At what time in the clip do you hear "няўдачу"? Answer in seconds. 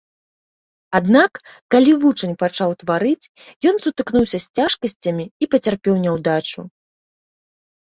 6.09-6.61